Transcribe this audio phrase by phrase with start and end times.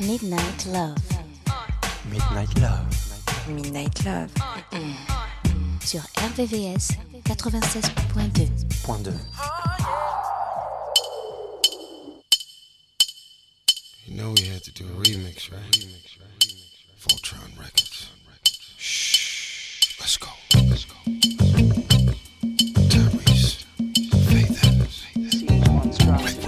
[0.00, 0.96] Midnight Love.
[2.08, 2.86] Midnight Love.
[3.48, 4.32] Midnight Love.
[4.70, 5.78] Mm-hmm.
[5.80, 8.84] Sur RVVS 96.2.
[8.84, 9.10] Point 2.
[14.06, 15.60] You know we had to do a remix, right?
[15.72, 16.30] Remix, right?
[16.38, 17.08] Remix, right?
[17.08, 18.10] Voltron Records.
[18.78, 19.98] Shh.
[19.98, 20.28] Let's go.
[20.68, 20.94] Let's go.
[22.88, 23.64] Tyrese.
[24.30, 24.96] Faith Evans.
[25.12, 26.43] Faith Evans.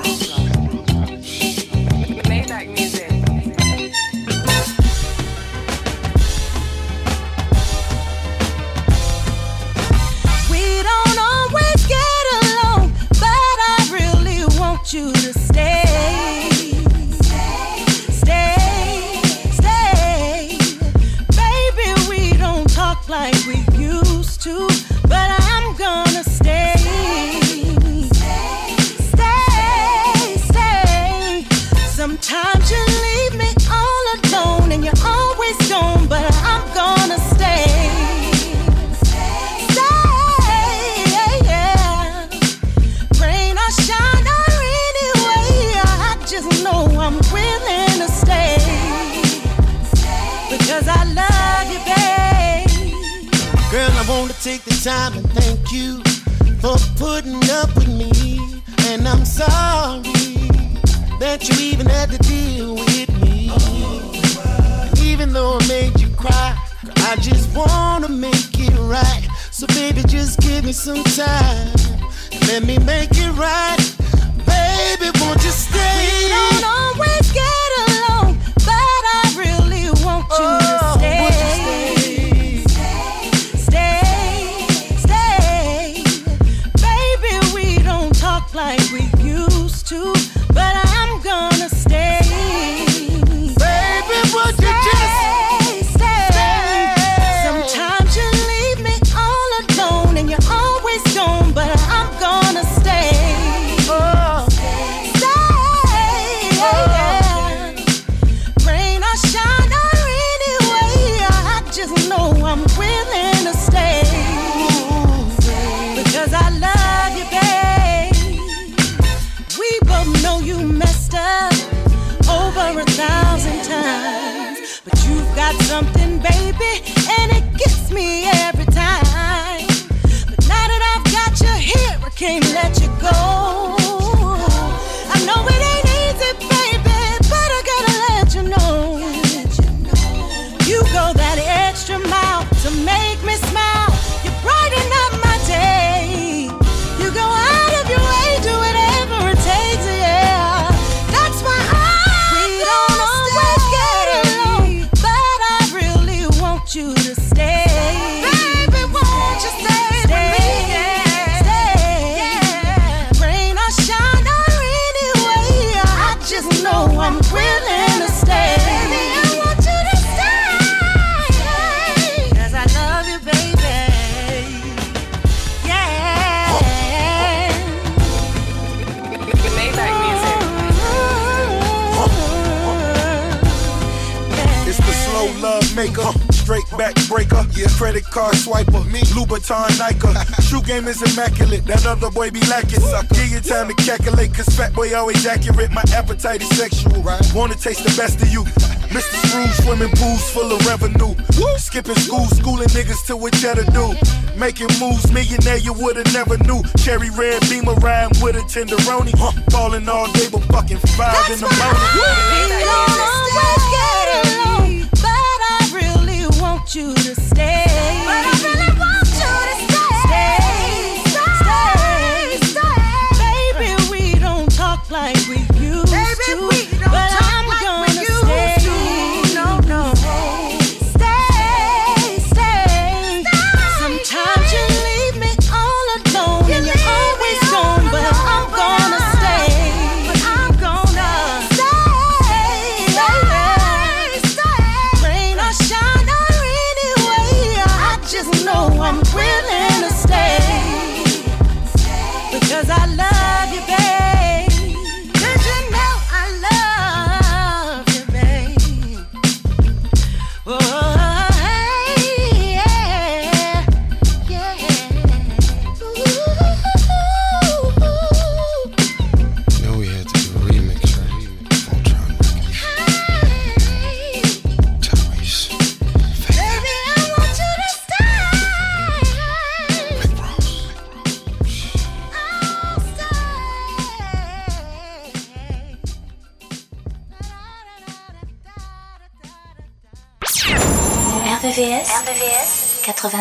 [194.96, 197.00] always accurate, my appetite is sexual.
[197.02, 197.20] Right.
[197.34, 198.42] Wanna taste the best of you.
[198.90, 199.16] Mr.
[199.28, 201.14] Scrooge, swimming pools full of revenue.
[201.38, 201.58] Woo.
[201.58, 203.94] Skipping school, schooling niggas to what cheddar do.
[204.36, 206.62] Making moves, millionaire you woulda never knew.
[206.78, 209.12] Cherry red beamer riding with a tenderoni.
[209.16, 209.32] Huh.
[209.50, 213.75] Falling all day but fucking five That's in the morning.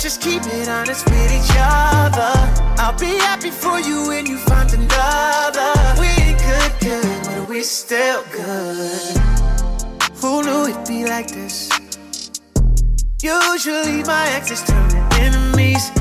[0.01, 2.33] Just keep it honest with each other.
[2.81, 5.73] I'll be happy for you when you find another.
[6.01, 9.17] We ain't good, good, but we still good.
[10.15, 11.69] Who knew it'd be like this?
[13.21, 14.89] Usually my exes turn
[15.21, 15.91] enemies,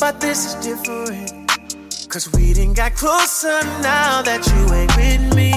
[0.00, 1.52] but this is different.
[2.08, 5.52] Cause we didn't got closer now that you ain't with me.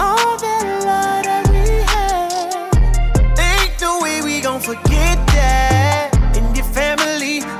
[0.00, 5.25] All that love that we had, ain't no way we gon' forget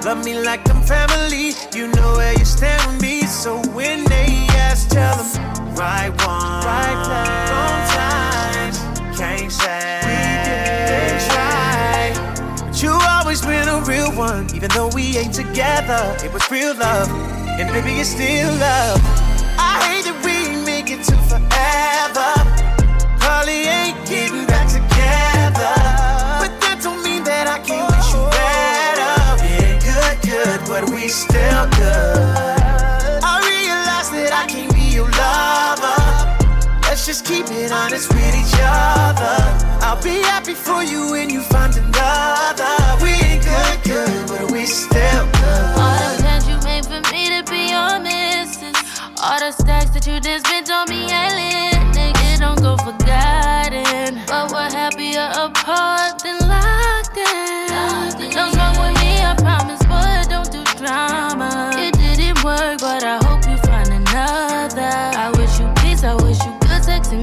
[0.07, 1.51] love me like I'm family.
[1.75, 4.29] You know where you stand with me, so when they
[4.67, 8.79] ask, tell them right one, right time, wrong times.
[9.19, 12.13] Can't say we didn't try.
[12.67, 16.17] But you always been a real one, even though we ain't together.
[16.25, 17.11] It was real love,
[17.59, 19.01] and baby, it's still love.
[19.59, 22.31] I hate that we make it to forever.
[23.19, 24.56] Probably ain't getting back
[30.81, 33.21] but we still good.
[33.25, 36.01] I realize that I can't be your lover.
[36.83, 39.37] Let's just keep it honest with each other.
[39.81, 42.73] I'll be happy for you when you find another.
[43.03, 45.73] We ain't good, good, but we still good.
[45.81, 48.77] All the plans you made for me to be your missus.
[49.17, 51.76] All the stacks that you did spent on me ain't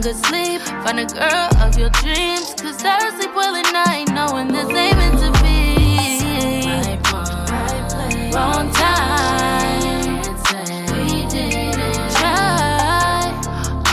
[0.03, 0.59] good sleep.
[0.83, 2.53] Find a girl of your dreams.
[2.61, 6.67] Cause I sleep well at night, knowing this ain't meant to be.
[6.67, 10.19] Right one, right place, wrong time.
[10.91, 13.31] We didn't try.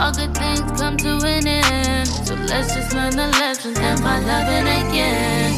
[0.01, 2.09] All good things come to an end.
[2.09, 5.53] So let's just learn the lessons and find loving again.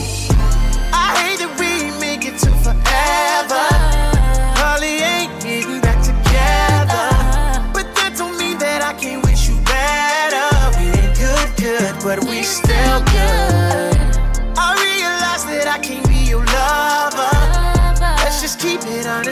[0.92, 3.71] I hate that we make it to forever.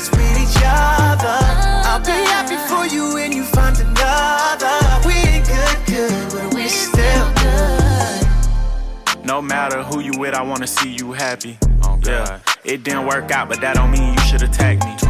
[0.00, 1.38] It with each other.
[1.88, 4.78] I'll be happy for you when you find another.
[5.06, 8.26] We ain't good, good, but we still good.
[9.26, 11.58] No matter who you with, I wanna see you happy.
[11.82, 15.09] Oh, yeah, it didn't work out, but that don't mean you should attack me.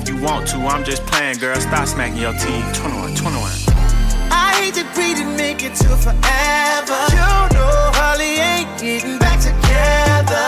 [0.01, 1.55] if you want to, I'm just playing, girl.
[1.59, 2.65] Stop smacking your teeth.
[2.73, 3.51] 21, 21.
[4.31, 6.99] I hate that we didn't make it to forever.
[7.13, 10.45] You know, probably ain't getting back together.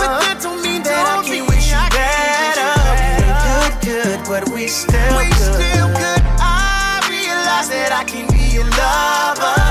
[0.00, 2.72] But that don't mean that I can't wish you better.
[2.80, 5.58] We ain't good, good, but we still we good.
[5.58, 6.22] still good.
[6.40, 9.68] I realize that I can be your lover.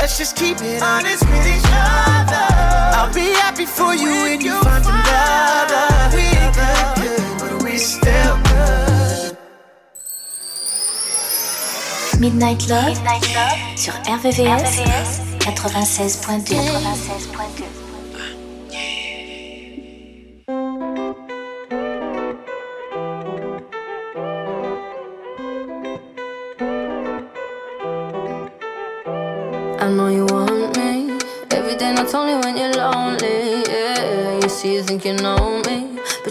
[0.00, 2.46] Let's just keep it honest with each other.
[2.96, 4.79] I'll be happy for you when you find
[12.20, 12.98] Midnight Love,
[13.74, 14.82] sur RVVS,
[15.38, 17.80] 96.2 96.2
[29.78, 31.16] I know you want me.
[31.50, 33.62] Every day, not only when you're lonely.
[33.66, 35.59] Yeah, you see, you think you know me, but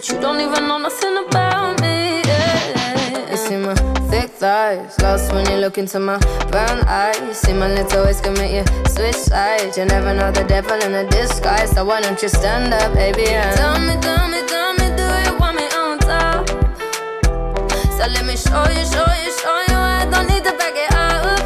[0.10, 2.22] You don't even know nothing about me.
[2.26, 3.32] Yeah.
[3.32, 3.76] You see my
[4.10, 6.18] thick thighs, lost when you look into my
[6.50, 7.20] brown eyes.
[7.20, 9.78] You see my lips always commit you switch sides.
[9.78, 11.72] You never know the devil in a disguise.
[11.72, 13.28] So why don't you stand up, baby?
[13.28, 16.50] And tell me, tell me, tell me, do you want me on top?
[17.96, 19.78] So let me show you, show you, show you.
[20.00, 21.40] I don't need to back it up.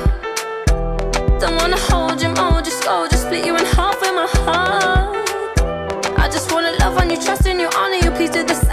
[1.41, 5.13] Don't wanna hold you, mold you, scold you, split you in half with my heart.
[6.17, 7.69] I just wanna love on you, trust in you
[8.27, 8.72] to the side.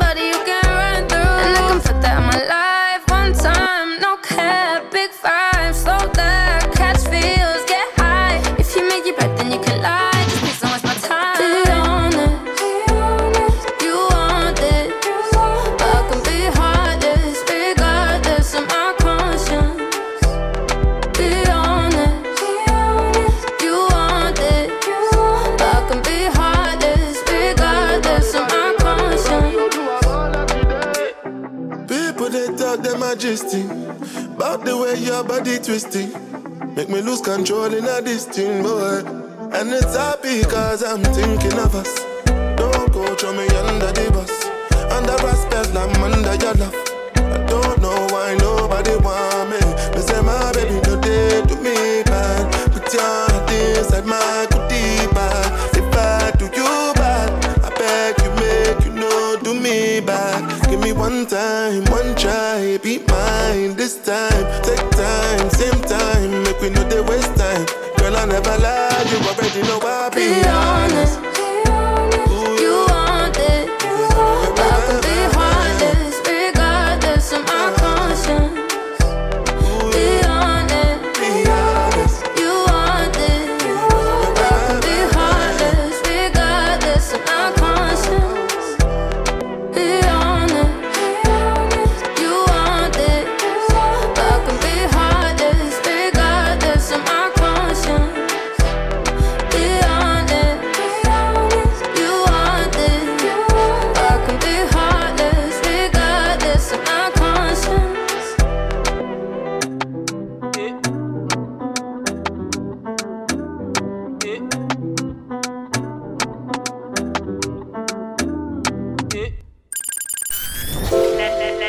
[38.27, 39.03] wasting boy,
[39.53, 42.10] And it's happy cause I'm thinking of us.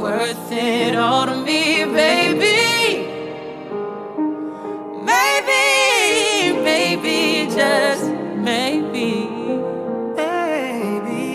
[0.00, 3.06] worth it all to me, baby.
[5.10, 9.28] Maybe, maybe, just maybe.
[10.16, 11.30] Baby.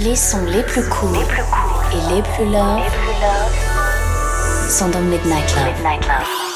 [0.00, 2.92] Les sons les plus courts cool cool et les plus loves
[4.68, 5.66] sont dans Midnight Love.
[5.66, 6.53] Midnight Love.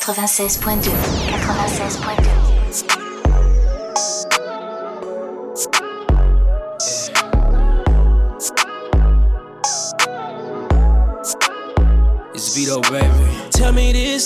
[0.00, 0.90] 96.2.
[0.90, 2.50] 96.2.
[12.54, 13.06] Vito, baby.
[13.50, 14.24] Tell me this,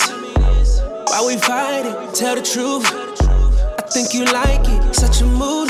[1.07, 1.93] why we fighting?
[2.13, 2.85] Tell the truth.
[3.77, 5.69] I think you like it, such a mood.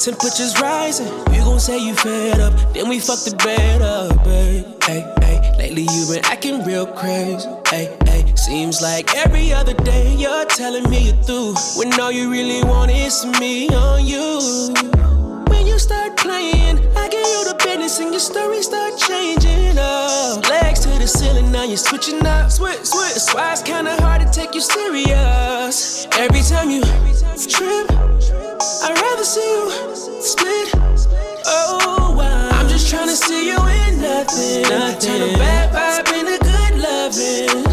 [0.00, 2.54] Temperatures rising, you gon' say you fed up.
[2.74, 4.64] Then we fuck the bed up, babe.
[4.82, 7.46] Hey, hey, lately you been acting real crazy.
[7.68, 11.54] Hey, hey, seems like every other day you're telling me you're through.
[11.76, 14.72] When all you really want is me on you.
[15.50, 20.48] When you start playing, I give you the business and your story start changing up.
[20.48, 22.50] Legs to the ceiling, now you're switching up.
[22.50, 23.12] Switch, switch.
[23.12, 26.06] That's why it's kinda hard to take you serious.
[26.12, 26.80] Every time you
[27.46, 27.86] trip,
[28.84, 29.70] I'd rather see you
[30.22, 30.68] split.
[31.44, 32.48] Oh, wow.
[32.58, 34.62] I'm just trying to see you in nothing.
[34.62, 34.98] nothing.
[34.98, 37.69] Turn a bad vibe into good loving.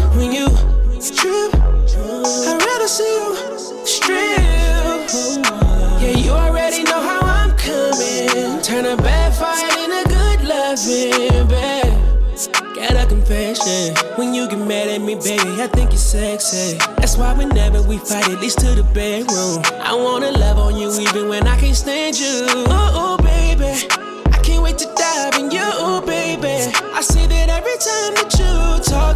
[14.16, 16.78] When you get mad at me, baby, I think you're sexy.
[16.96, 19.62] That's why whenever we fight, at least to the bedroom.
[19.80, 22.46] I wanna love on you even when I can't stand you.
[22.66, 23.86] Oh, oh baby.
[24.32, 26.72] I can't wait to dive in you, baby.
[26.94, 28.47] I see that every time that you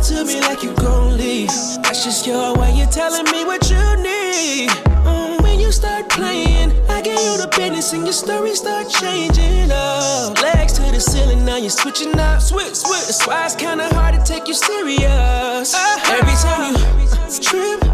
[0.03, 1.49] to me like you gon' leave.
[1.83, 4.69] That's just your way, you're telling me what you need.
[5.07, 9.71] Mm, when you start playing, I get you the business and your story start changing
[9.71, 10.41] up.
[10.43, 12.43] Legs to the ceiling, now you're switching up.
[12.43, 13.07] Switch, switch.
[13.07, 15.73] That's why it's kinda hard to take you serious.
[16.19, 17.07] Every time you
[17.41, 17.85] trip,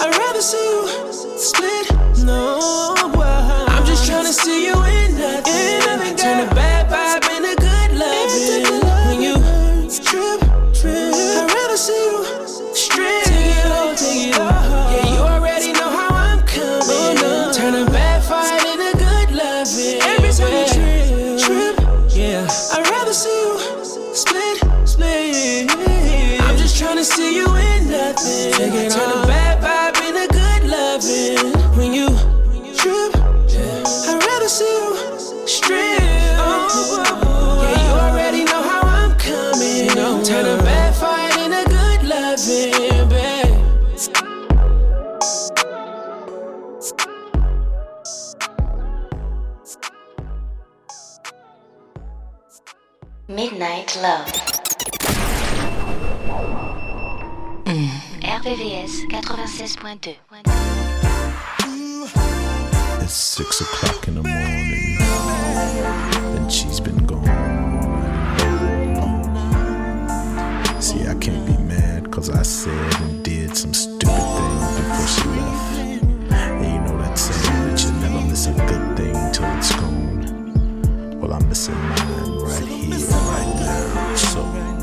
[0.00, 1.90] I'd rather see you split.
[2.24, 3.65] No, I'm
[28.16, 28.90] nothing.
[28.90, 31.52] Turn a bad vibe into good loving.
[31.76, 32.08] When you
[32.74, 36.00] trip, I'd rather see you strip.
[36.00, 36.36] Yeah,
[37.84, 39.88] you already know how I'm coming.
[40.24, 43.52] Turn a bad fight into good loving, babe.
[53.28, 54.32] Midnight Love.
[57.66, 57.95] Mm.
[58.26, 60.16] RVVS 96.2.
[63.00, 64.98] It's six o'clock in the morning,
[66.36, 67.22] and she's been gone.
[70.82, 75.28] See, I can't be mad cause I said and did some stupid things before she
[75.28, 75.78] left.
[76.32, 81.20] And you know that saying that you never miss a good thing till it's gone.
[81.20, 84.14] Well, I'm missing mine right here, right now.
[84.16, 84.75] So,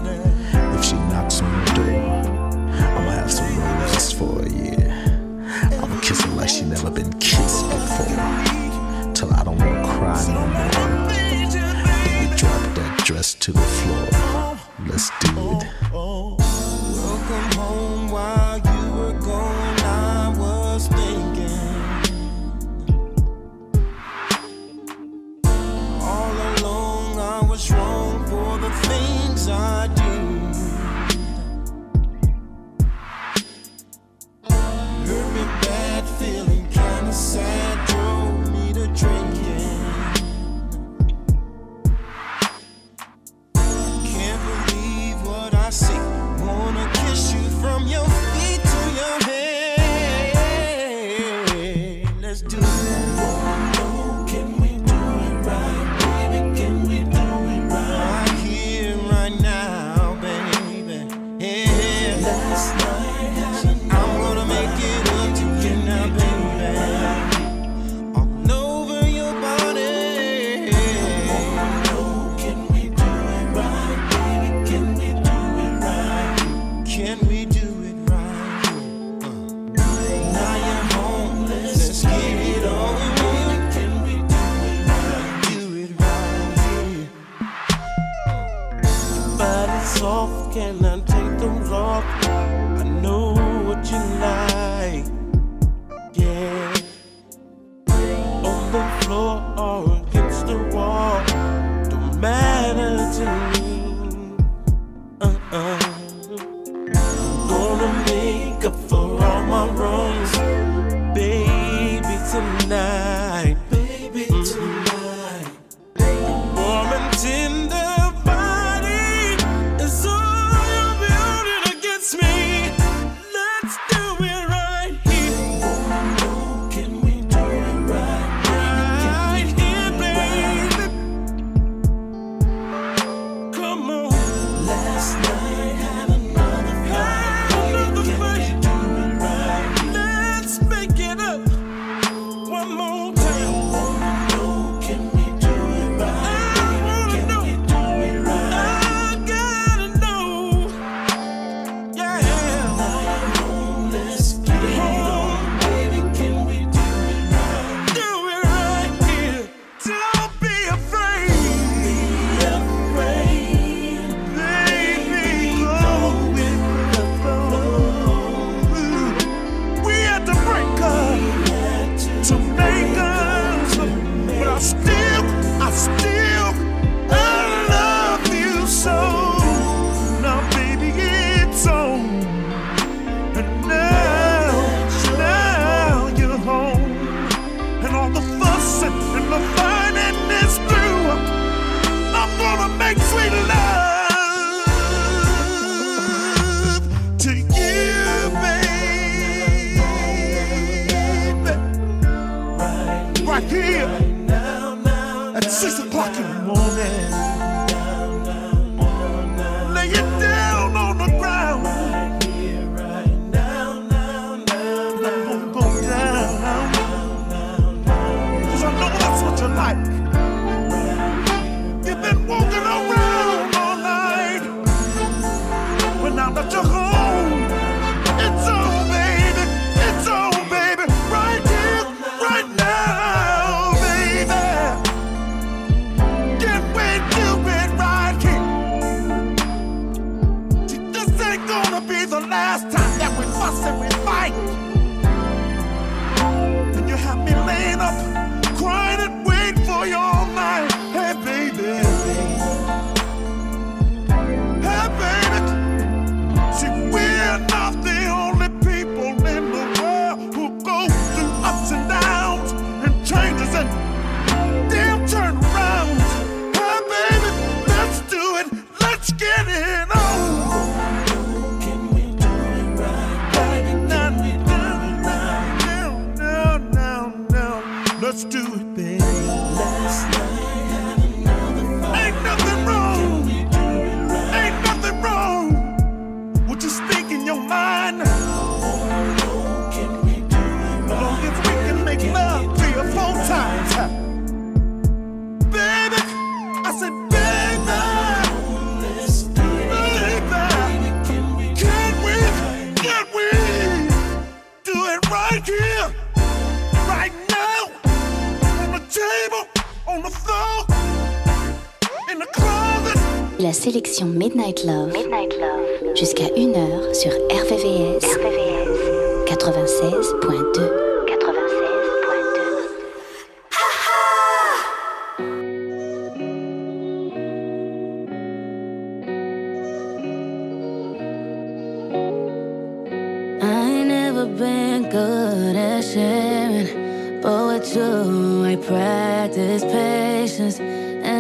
[314.06, 315.96] Midnight Love, Midnight Love.
[315.96, 316.28] jusqu'à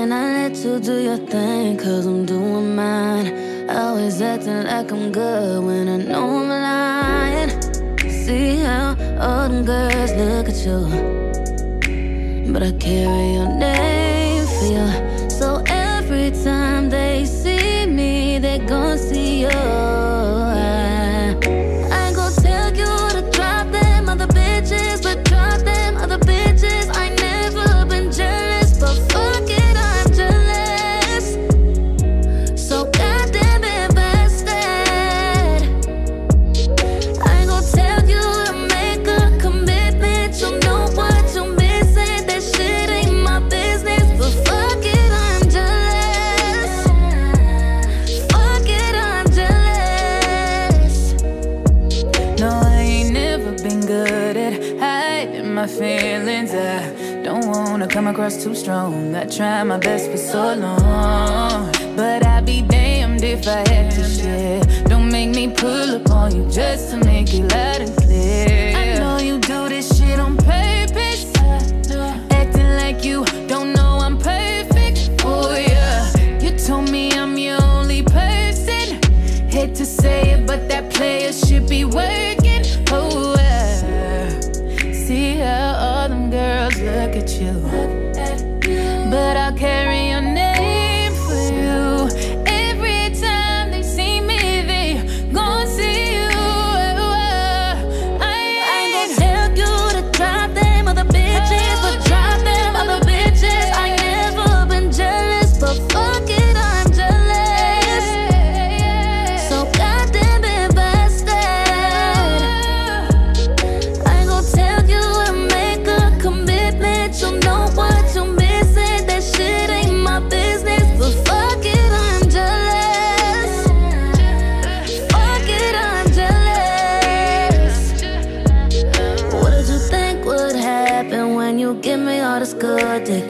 [0.03, 3.69] And I let you do your thing, cause I'm doing mine.
[3.69, 7.51] Always acting like I'm good when I know I'm lying.
[8.11, 12.51] See how all them girls look at you.
[12.51, 15.12] But I carry your name for you.
[58.13, 59.15] Cross too strong.
[59.15, 61.71] I tried my best for so long.
[61.95, 64.61] But I'd be damned if I had to share.
[64.83, 68.02] Don't make me pull up on you just to make you let it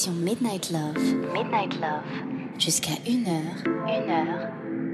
[0.00, 0.96] Sélection Midnight Love,
[1.32, 2.04] Midnight Love,
[2.58, 4.50] jusqu'à 1h, 1h,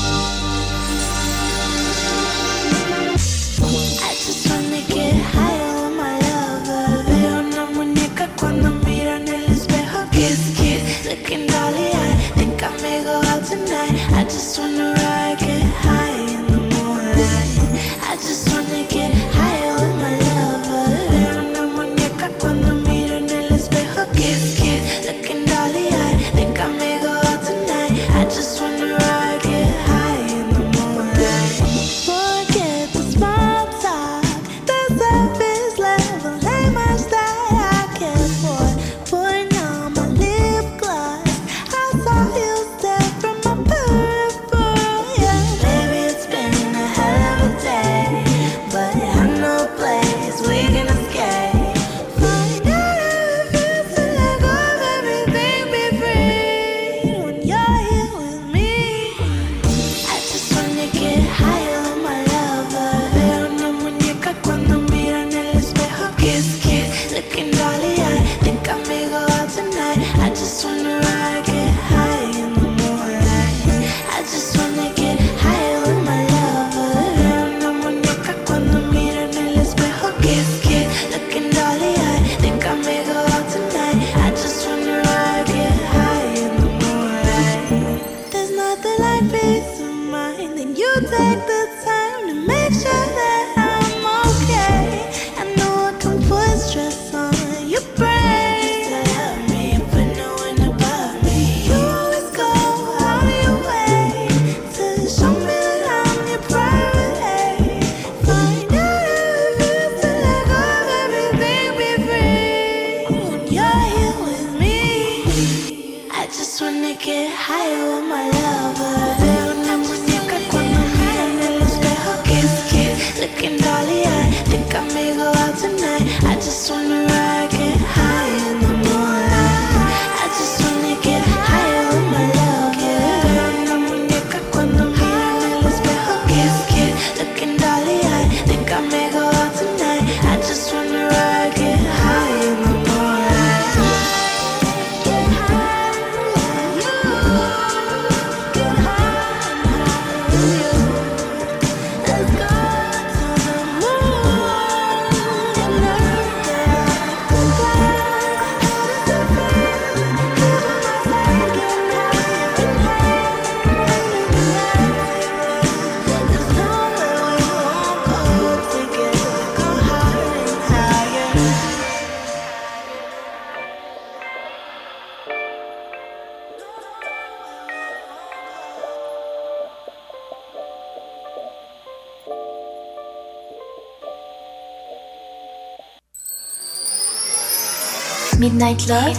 [188.41, 189.13] Midnight Love,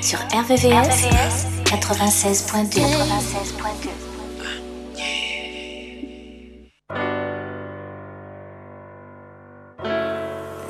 [0.00, 1.04] sur RVVS,
[1.64, 2.78] 96.2.
[2.78, 3.90] 96.2.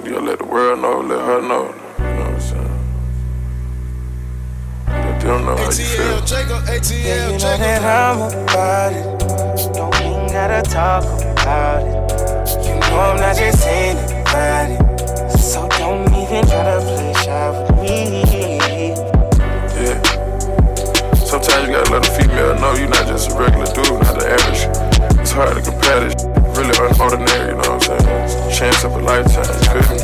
[0.02, 1.74] You gotta let the world know, let her know.
[1.98, 2.70] You know what I'm saying?
[4.88, 6.24] Let them know how you feel.
[7.04, 9.04] Yeah, you know that I'm about it.
[9.74, 11.92] Don't even gotta talk about it.
[12.64, 14.76] You know I'm not just anybody.
[15.38, 16.95] So don't even try to
[23.16, 25.20] just a regular dude, not the average.
[25.20, 26.24] It's hard to compare this.
[26.52, 28.52] Really unordinary, you know what I'm saying?
[28.52, 29.96] Chance of a lifetime, you feel me?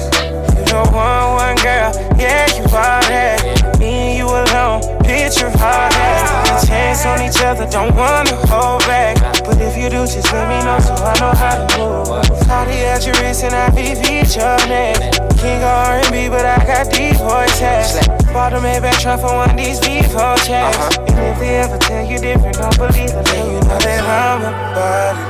[0.57, 3.77] You know one, one girl, yeah, you are that.
[3.79, 4.81] Me and you alone,
[5.13, 6.63] of all that.
[6.63, 9.21] A chance on each other, don't wanna hold back.
[9.45, 12.49] But if you do, just let me know so I know how to move.
[12.49, 14.01] Party at your wrist and I beat
[14.37, 14.97] your neck.
[15.37, 18.01] King of R&B, but I got deep voice hacks.
[18.33, 20.79] Bought a Maybach truck for one of these before checks.
[20.81, 21.05] Uh-huh.
[21.09, 23.25] And if they ever tell you different, don't believe it.
[23.27, 25.29] Then you know that I'm about it.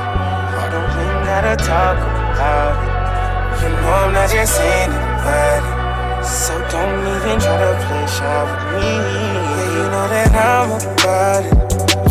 [0.63, 3.63] I don't even gotta talk about it.
[3.63, 5.83] You know I'm not just anybody.
[6.23, 9.52] So don't even try to play shy with me.
[9.73, 11.53] Yeah, you know that I'm about it.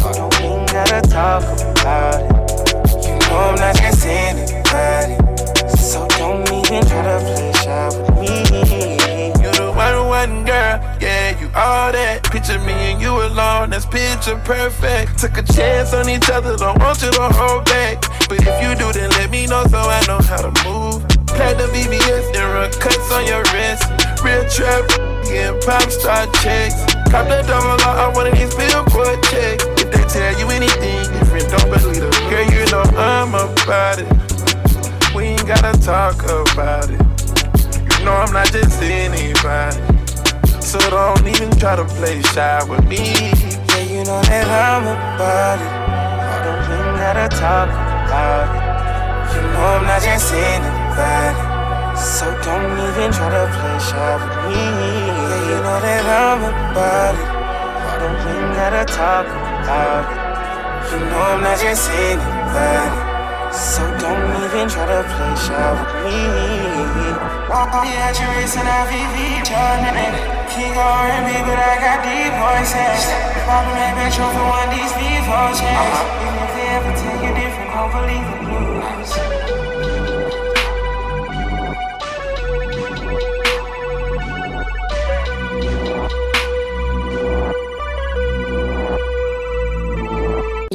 [0.02, 3.06] I don't even gotta talk about it.
[3.06, 5.14] You know I'm not just anybody.
[5.78, 9.30] So don't even try to play shy with me.
[9.38, 12.24] You the one, one girl, yeah, you all that.
[12.24, 15.18] Picture me and you alone, that's picture perfect.
[15.18, 18.02] Took a chance on each other, don't want you to hold back.
[18.28, 21.06] But if you do, then let me know so I know how to move.
[21.30, 23.86] Play the VVS and run cuts on your wrist.
[24.24, 24.88] Real trap,
[25.24, 26.91] getting pop star checks.
[27.12, 29.66] Cop the double law on one of these billboard checks.
[29.76, 32.30] If they tell you anything different, don't believe them.
[32.30, 34.08] Girl, you know I'm about it.
[35.14, 36.96] We ain't gotta talk about it.
[37.76, 39.76] You know I'm not just anybody.
[40.62, 42.96] So don't even try to play shy with me.
[42.96, 45.68] Yeah, you know that I'm about it.
[45.68, 49.36] I don't even gotta talk about it.
[49.36, 51.51] You know I'm not just anybody.
[52.02, 54.58] So don't even try to play shy with me.
[54.58, 57.30] Yeah, you know that I'm about it.
[58.02, 60.18] Don't even gotta talk about it.
[60.90, 62.90] You know I'm not just anybody.
[63.54, 66.26] So don't even try to play shy with me.
[67.86, 69.94] Yeah, you racing out VV, Jordan.
[70.50, 73.02] King R&B, but I got deep voices.
[73.46, 75.70] Poppin' that metro for one of these V4 checks.
[75.70, 76.18] Uh-huh.
[76.18, 79.61] Even if they ever tell you different, don't believe the blues.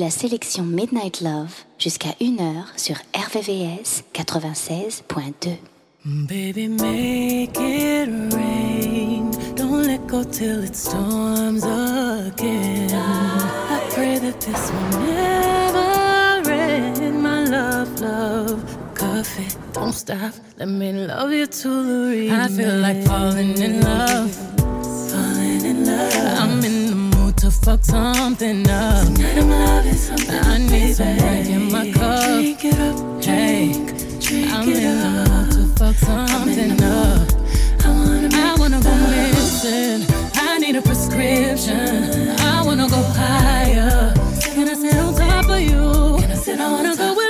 [0.08, 5.58] La sélection Midnight Love jusqu'à 1h sur RVVS 96.2.
[6.06, 9.32] Baby, make it rain.
[9.58, 12.90] Don't let go till it storms again.
[12.94, 17.22] I pray that this will never end.
[17.22, 18.64] My love, love,
[18.96, 19.58] coffee.
[19.74, 20.32] Don't stop.
[20.58, 24.32] Let me love you to the I feel like falling in love.
[25.12, 26.14] Falling in love.
[26.40, 26.87] I'm in
[27.68, 29.06] fuck something up.
[29.08, 30.40] Tonight I'm loving something.
[30.40, 32.24] I need some drink in my cup.
[32.24, 33.88] Drink it up, drink.
[34.22, 37.28] Drink I'm it in the mood to fuck something up.
[37.84, 40.06] I wanna, I wanna go missing.
[40.36, 42.30] I need a prescription.
[42.40, 44.14] I wanna go higher.
[44.40, 46.22] Can I sit on top of you?
[46.22, 47.27] Can I sit I wanna go where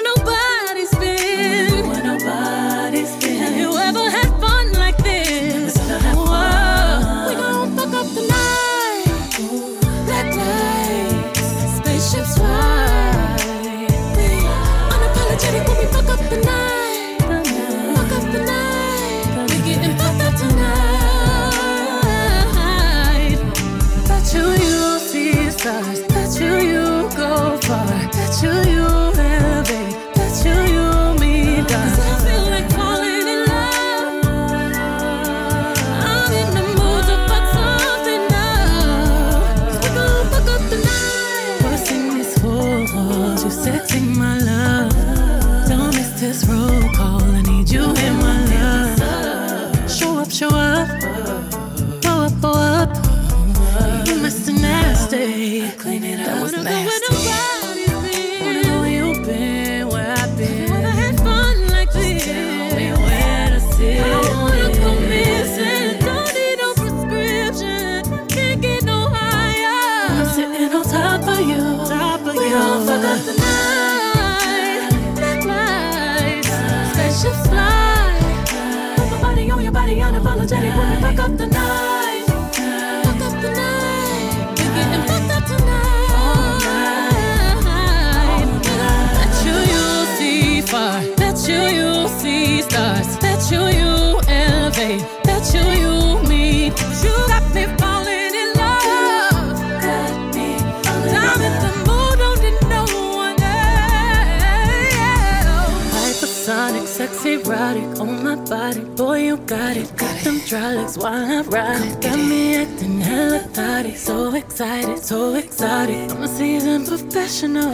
[107.47, 108.81] erotic on my body.
[108.95, 109.95] Boy, you got it.
[109.97, 112.01] Got them dry legs while I ride it.
[112.01, 113.95] Got me acting hella thotty.
[113.95, 116.11] So excited, so excited.
[116.11, 117.71] I'm a seasoned professional.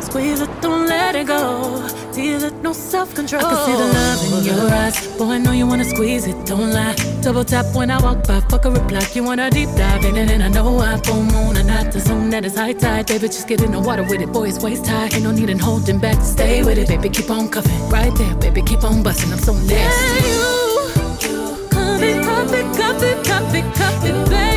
[0.00, 1.42] Squeeze it, don't let it go.
[2.14, 3.44] Feel it, no self control.
[3.44, 4.96] I can see the love in your eyes.
[5.18, 6.96] Boy, I know you wanna squeeze it, don't lie.
[7.22, 9.04] Double tap when I walk by, fuck a reply.
[9.14, 12.00] You wanna deep dive in it, and I know I full moon and not the
[12.00, 13.06] zone that is high tide.
[13.06, 15.08] Baby, just get in the water with it, boy, it's waist high.
[15.14, 17.80] Ain't no need in holding back, stay with it, baby, keep on cuffing.
[17.88, 19.32] Right there, baby, keep on busting.
[19.32, 19.76] I'm so nasty.
[19.76, 21.40] Yeah, you,
[22.02, 24.49] and cuff it, cuff it, cuff it, cuff it, baby.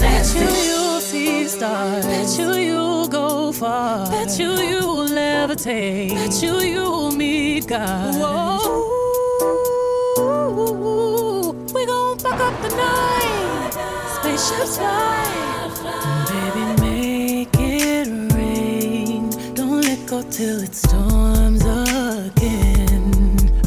[0.00, 0.40] Nasty.
[0.40, 0.70] Bet you.
[0.70, 2.06] You'll see stars.
[2.06, 2.85] Bet you
[3.58, 4.06] far.
[4.10, 6.14] Bet you you'll levitate.
[6.14, 8.14] Bet you you'll meet God.
[8.14, 8.58] Whoa,
[11.74, 13.72] we gon' fuck up the night.
[14.16, 15.24] Spaceships fly.
[16.30, 19.30] Baby, make it rain.
[19.54, 23.04] Don't let go till it storms again.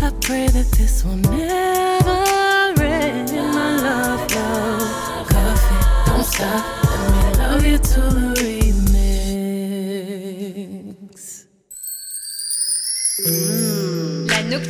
[0.02, 3.32] I pray that this will never end.
[3.32, 6.79] My love, love, coffee, don't stop.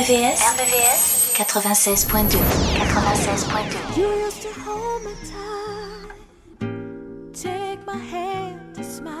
[0.00, 2.40] RBVS, 96.2
[2.88, 3.76] 96.2
[7.34, 9.20] Take my hand to smile.